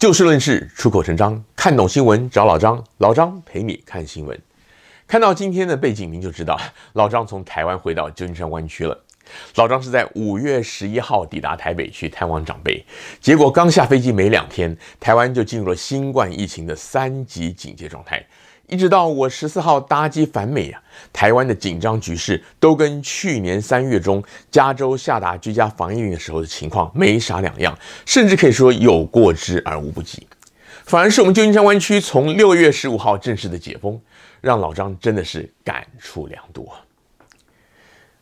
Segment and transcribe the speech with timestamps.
[0.00, 4.40] 就事论事，出口成章，看懂新闻找老张，老张陪你看新闻。
[5.06, 6.58] 看到今天的背景，您就知道
[6.94, 8.98] 老张从台湾回到旧金山湾区了。
[9.56, 12.82] 老张是在五月十一号抵达台北去探望长辈，
[13.20, 18.24] 结果刚下飞机没两天，台湾就进入了新冠疫情的三级警戒状态。
[18.70, 20.80] 一直到我十四号搭机返美啊，
[21.12, 30.26] 台湾的紧张局势都跟去年三月中加州下达居家防疫令的时候的情况没啥两样，甚至可以说有过之而无不及。
[30.84, 34.00] 反而是我们旧金山湾区从六月十五号正式的解封，
[34.40, 36.64] 让老张真的是感触良多。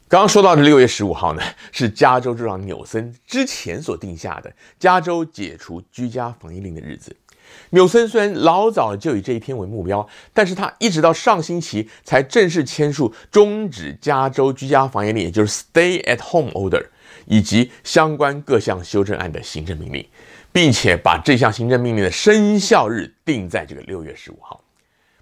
[0.08, 1.42] 刚刚说到的六月十五号呢，
[1.72, 7.14] 是加州州长纽森之前所定下的加州解除居家防疫令的日子。
[7.70, 16.86] 纽森虽然老早就以这一天为目标，但是他一直到上星期才正式签署终止加州居家防疫令，也就是 Stay at Home Order，
[17.26, 20.06] 以及相关各项修正案的行政命令，
[20.50, 24.62] 并且把这项行政命令的生效日定在这个六月十五号。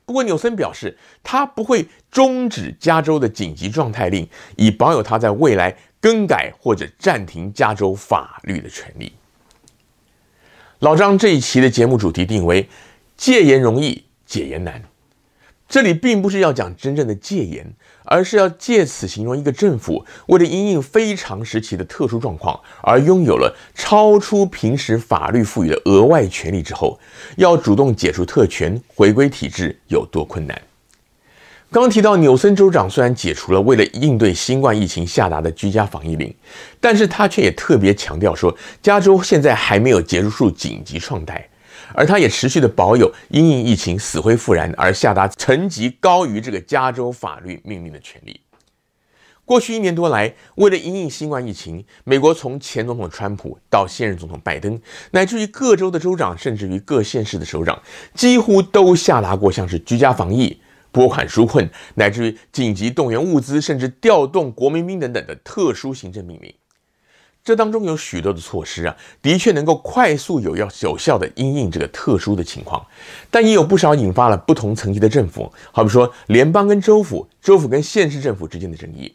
[0.05, 9.13] 不过纽森表示，他不会终止加州的紧急状态令，以保有他在未来更改或者暂停加州法律的权利。
[10.81, 12.69] 老张这一期的节目主题定为
[13.17, 14.83] “戒严容易，解严难”。
[15.67, 17.67] 这里并不是要讲真正的戒严，
[18.05, 27.01] 而是要借此形容一个政府为了因应非常时期的特殊状况而拥有了超出平时法律赋予的额外权利之后，
[27.37, 30.61] 要主动解除特权、回归体制有多困难。
[31.73, 36.33] 刚提到纽森州长虽然解除了为了应对新冠疫情下达的居家防疫令，
[36.81, 41.47] 但是他却也特别强调说，加州现在还没有结束紧急状态，
[41.93, 48.41] 而他也持续的保有因应疫情死灰复燃而下达层级高于这个加州法律命令的权利。
[49.45, 54.81] 过去一年多来，为了因应新冠疫情，美国从前总统川普到现任总统拜登，
[55.11, 57.81] 乃至于各州的州长，甚至于各县市的首长，
[58.15, 60.61] 几乎都下达过像是居家防疫。
[60.97, 66.55] 拨款纾困，乃至于紧急动员物资，甚至调动国民兵等等的特殊行政命令，
[67.45, 72.83] 这当中有许多的措施啊，的确能够快速有要有效的因应这个特殊的情况，
[73.31, 79.15] 但也有不少引发了不同层级的政府，好比说联邦跟州府、州府跟县市政府之间的争议。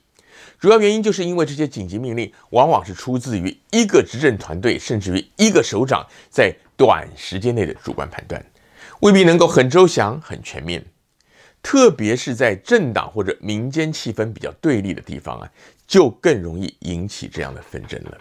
[0.60, 8.46] 主要原因就是因为这些紧急命令往往是出自于一个执政团队，甚至于一个首长在短时间内的主观判断，
[9.00, 10.86] 未必能够很周详、很全面。
[11.64, 15.50] 特别是在政党或者民间气氛比较对立的地方啊，
[15.88, 18.18] 就更容易引起这样的纷争了。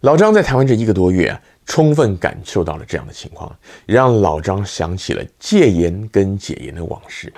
[0.00, 3.54] 老张在台湾这一个多月啊，充分感受到了这样的情况，
[3.86, 7.32] 让老张想起了戒严跟解严的往事。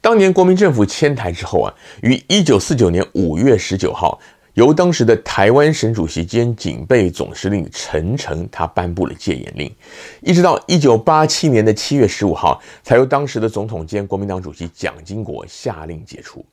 [0.00, 4.20] 当年国民政府迁台之后啊，于一九四九年五月十九号。
[4.54, 9.74] 由当时的台湾省主席兼警备总司令陈诚，他颁布了戒严令，
[10.22, 16.44] 一直到一九八七年的七月十五号，才由当时的总统兼国民党主席蒋经国下令解除。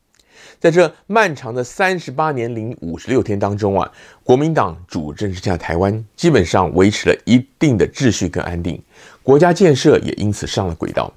[0.60, 3.92] 在这漫长的三十八年零五十六天当中啊，
[4.24, 8.82] 国民党主政之下，台湾基本上维持了一定的秩序跟安定，
[9.22, 11.14] 国家建设也因此上了轨道。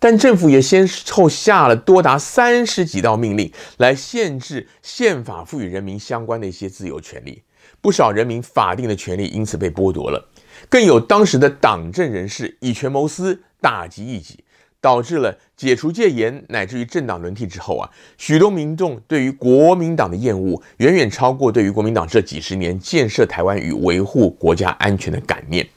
[0.00, 7.42] 但政府也先后下了多达三十几道命令，来限制宪法赋予人民相关的一些自由权利，
[7.80, 10.28] 不少人民法定的权利因此被剥夺了。
[10.68, 14.44] 更有当时的党政人士以权谋私，打击异己，
[14.80, 25.68] 导致了解除戒严乃至于政党轮替之后啊，许多民众对于国民党的厌恶远远超过对于国民党这几十年建设台湾与维护国家安全的感念。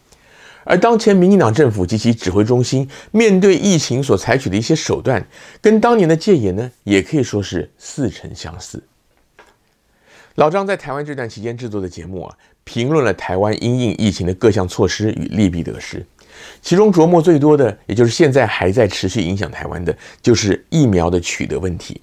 [0.63, 5.25] 而当前民进党政府及其指挥中心面对疫情所采取的一些手段，
[5.59, 8.81] 跟当年的戒严呢，也可以说是似曾相似。
[10.35, 16.05] 老张在台湾这段期间制作的节目啊，评论了台湾因应疫情的各项措施与利弊得失，
[16.61, 21.99] 其中琢磨最多的，也就是现在还在持续影响台湾的，就是疫苗的取得问题。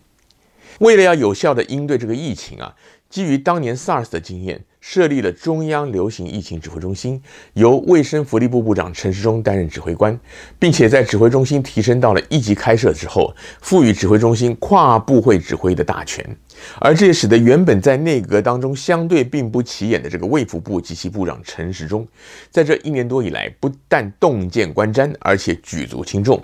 [0.80, 2.74] 为了要有效地应对这个疫情啊，
[3.08, 4.60] 基于当年 SARS 的经验。
[4.80, 7.20] 设立了中央流行疫情指挥中心，
[7.54, 10.18] 由卫生福利部部长陈时中担任指挥官，
[10.58, 16.24] 并且在指挥中心提升到了一级开设之后，赋予指挥中心跨部会指挥的大权，
[16.80, 22.06] 而这也使得原本在内阁当中相对并不起眼的这个卫福部及其部长陈时中，
[22.50, 26.42] 在这一年多以来，不但洞见观瞻，而且举足轻重。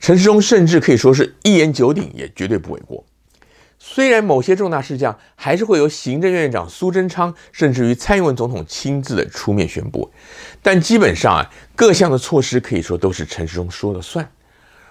[0.00, 3.04] 陈时中甚至可以说是一言九鼎，也绝对不为过。
[3.86, 10.10] 虽然某些重大事项还是会由行政院长苏贞昌，甚至于蔡英文总统亲自的出面宣布，
[10.62, 14.26] 但基本上啊，各项的措施可以说都是陈时中说了算。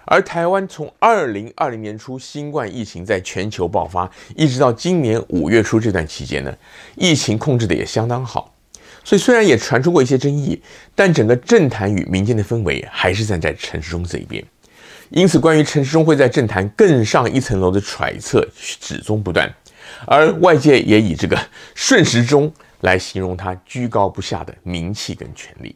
[0.05, 6.55] 而台湾从二零二零年初新冠疫情在全球爆发，一直到今年五月初这段期间呢，
[6.95, 8.53] 疫情控制的也相当好。
[9.03, 10.61] 所以虽然也传出过一些争议，
[10.93, 14.45] 但整个政坛与民间的氛围还是站在陈时中这一边。
[15.09, 19.53] 因此，关于陈时中会在政坛更上一层楼的揣测始终不断，
[20.07, 21.37] 而外界也以这个
[21.75, 22.51] “顺时钟”
[22.81, 25.75] 来形容他居高不下的名气跟权力。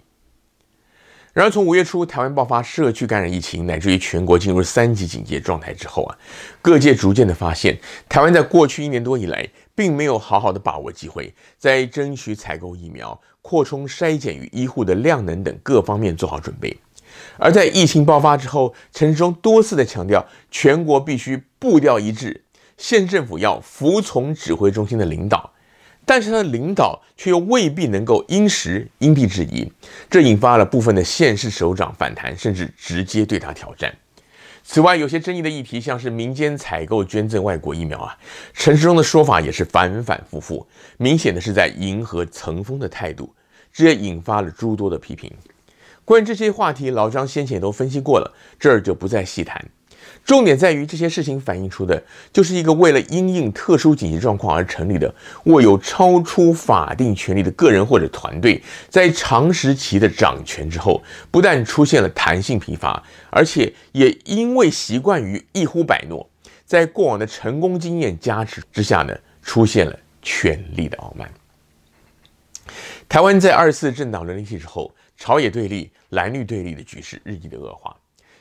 [1.33, 6.17] 然而，从五月初台湾爆发社区感染疫情，乃至于全国进入三级警戒状态之后啊，
[6.63, 7.77] 各界逐渐的发现，
[8.09, 16.75] 台湾在过去一年多以来，并没有好好的把握机会，在争取采购疫苗、扩充筛检与医护的量能等各方面做好准备。
[17.37, 22.43] 而在疫情爆发之后，陈时中多次的强调，全国必须步调一致，
[22.77, 25.53] 县政府要服从指挥中心的领导。
[26.05, 29.69] 但是他的领导却又未必能够因时因地制宜，
[30.09, 33.93] 这引发了部分的县市首长反弹，甚至直接对他挑战。
[34.63, 38.17] 此外，有些争议的议题，像是民间采购捐赠外国疫苗啊，
[38.53, 40.65] 陈时中的说法也是反反复复，
[40.97, 43.33] 明显的是在迎合层峰的态度，
[43.73, 45.29] 这也引发了诸多的批评。
[46.07, 49.61] 关于这些话题，老张先前也都分析过了，这儿就不再细谈。
[50.23, 52.01] 重点在于这些事情反映出的，
[52.31, 55.13] 就是一个为了因应特殊紧急状况而成立的
[55.47, 66.25] 握有超出法定权力的个人或者团队，在长时期的掌权之后，不但出现了弹性疲乏，而且也因为习惯于一呼百诺，
[66.65, 71.29] 在过往的成功经验加持之下呢，出现了权力的傲慢。
[73.09, 77.95] 台湾在二次政党轮替之后，朝野对立、蓝绿对立的局势日益的恶化。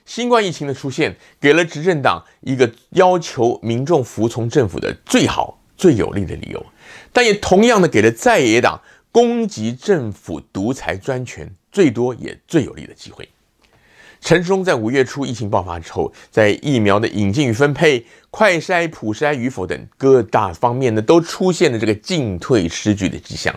[0.04, 6.66] 新冠疫情的出现，给了执政党一个要求民众服从政府的最好、最有力的理由，
[7.12, 8.80] 但也同样的给了在野党
[9.12, 13.28] 攻击政府独裁专权最多也最有利的机会。
[14.20, 23.54] 陈时中在五月初疫情爆发之后，在疫苗的引进与分配、快筛、普筛与否等各大方面呢，都出现了这个进退失据的迹象。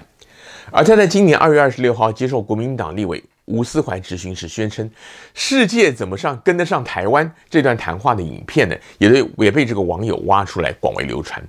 [0.72, 3.24] 而他在今年二月二十六号接受国民党立委。
[3.46, 4.88] 吴思怀质询时宣称
[5.34, 11.44] ：“世界怎么上跟得上台湾？”这段谈话的影片呢，也对也被这个网友挖出来广为流传。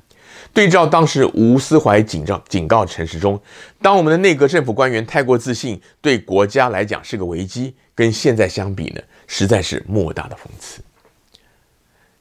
[0.54, 3.38] 对照当时吴思怀警告警告陈时中
[3.82, 10.80] ：“当我们的内阁政府官员太过自信，对国家来讲是个危机。”跟现在相比呢，实在是莫大的讽刺。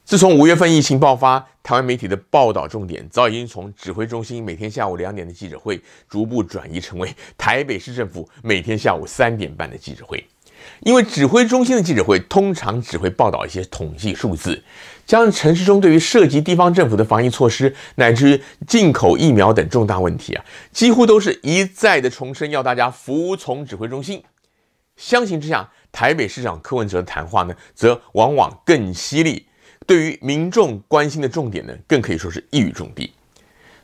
[0.10, 5.80] 自从五月份疫情爆发，台湾媒体的报道重点早已经从指挥中心每天下午两点的记者会，
[6.10, 10.26] 逐步转移成为台北市政府每天下午三点半的记者会。
[10.80, 14.64] 因为指挥中心的记者会通常只会报道一些统计数字，
[15.06, 24.24] 加上陈时中对于涉及地方政府的防疫措施，乃至于进口疫苗等重大问题啊，几乎都是一再的重申要大家服从指挥中心。
[24.98, 29.46] 相形之下，台北市长柯文哲的谈话呢，则往往更犀利。
[29.90, 33.12] 对于民众关心的重点呢，更可以说是一语中的。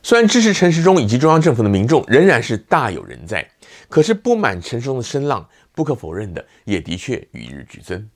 [0.04, 3.44] 虽然支持陈时中以及中央政府的民众仍然是大有人在，
[3.88, 5.44] 可是不满陈时中的声浪，
[5.74, 8.08] 不可否认的也的确与日俱增。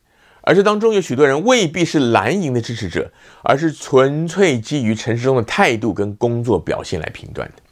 [0.42, 3.10] 而这当中有许多人未必是蓝营的支持者，
[3.42, 7.62] 而是纯粹基于陈时中的态度跟工作表现来评断的。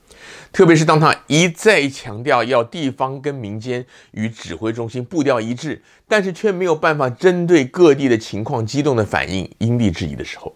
[0.52, 10.54] 特别是当他一再强调要地方跟民间与指挥中心步调一致，但是却没有办法针对各地的情况机动的反应因地制宜的时候。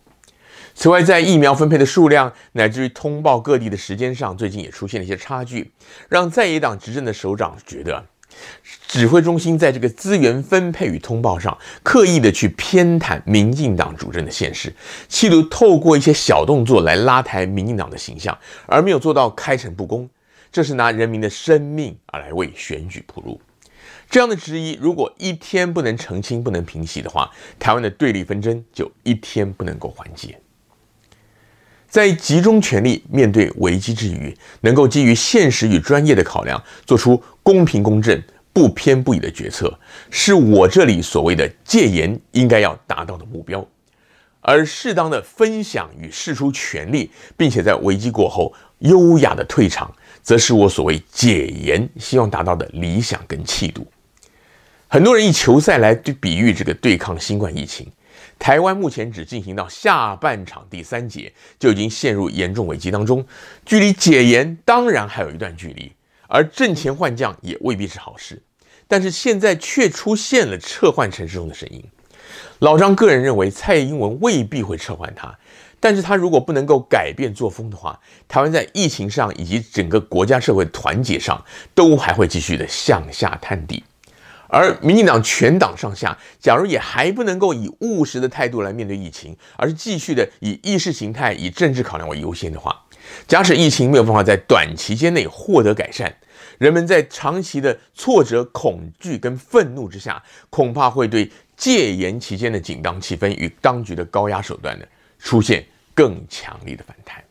[0.75, 5.71] 此外，在疫苗分配的数量乃至于通报各地的时间上，最近也出现了一些差距，
[6.09, 8.07] 让在野党执政的首长觉得。
[8.87, 14.75] 指挥中心在这个资源分配与通报上，刻意的去偏袒民进党主政的县市，
[15.09, 18.37] 企图透过一些小动作来拉抬民进党的形象，
[18.67, 20.09] 而没有做到开诚布公。
[20.51, 23.41] 这是拿人民的生命而来为选举铺路。
[24.11, 30.39] 这样的质疑，如果一天不能澄清、不能平息的话，台湾的对立纷争就一天不能够缓解。
[31.93, 38.19] 在集中权力面对危机之余，能够基于现实与专业的考量，做出公平公正、
[38.51, 39.79] 不偏不倚的决策，
[40.11, 43.63] 是我这里所谓的戒严应该要达到的目标。
[44.41, 53.87] 而适当的分享与释出权力，并且在危机过后优雅的退场，则是我所谓解严希望达到的理想跟气度。
[54.89, 57.87] 很多人以球赛来对比喻这个对抗新冠疫情。
[58.43, 63.25] 台湾目前只进行到下半场第三节，就已经陷入严重危机当中，
[63.65, 65.93] 距离解严当然还有一段距离，
[66.27, 68.43] 而阵前换将也未必是好事。
[68.89, 71.81] 但是现在却出现了撤换陈时中的声音。
[72.59, 75.33] 老张个人认为，蔡英文未必会撤换他，
[75.79, 77.97] 但是他如果不能够改变作风的话，
[78.27, 81.41] 台湾在疫情上以及整个国家社会团结上，
[81.77, 83.85] 都还会继续的向下探底。
[84.53, 92.79] 而民进党全党上下，假如也还不能够以务实的态度来面对疫情，而是继续的以意识形态、以政治考量为优先的话，
[93.27, 96.15] 假使疫情没有办法在短期间内获得改善，
[96.59, 104.85] 人们在长期的挫折、恐惧跟愤怒之下，恐怕会对戒严期间的紧张气氛与当局的高压手段呢，
[105.19, 107.25] 出现更强力的反弹。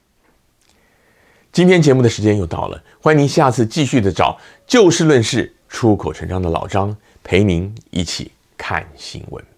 [1.52, 9.51] 今天节目的时间又到了，欢迎您下次继续的找就事论事、出口成章的老张陪您一起看新闻。